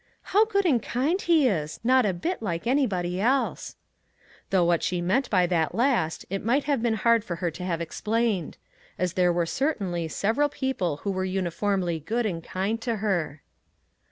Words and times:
"How 0.33 0.45
good 0.45 0.65
and 0.65 0.81
kind 0.81 1.21
he 1.21 1.47
is! 1.47 1.79
not 1.83 2.07
a 2.07 2.11
bit 2.13 2.41
like 2.41 2.65
anybody 2.65 3.19
else." 3.21 3.75
Though 4.49 4.65
what 4.65 4.81
she 4.81 4.99
meant 4.99 5.29
by 5.29 5.45
that 5.45 5.75
last 5.75 6.25
it 6.31 6.43
might 6.43 6.63
have 6.63 6.81
been 6.81 6.95
hard 6.95 7.23
for 7.23 7.35
her 7.35 7.51
to 7.51 7.63
have 7.63 7.81
explained, 7.81 8.57
as 8.97 9.13
there 9.13 9.31
were 9.31 9.45
certainly 9.45 10.07
several 10.07 10.49
people 10.49 10.97
who 11.03 11.11
were 11.11 11.23
uniformly 11.23 11.99
good 11.99 12.25
and 12.25 12.43
kind 12.43 12.81
to 12.81 12.95
her. 12.95 13.41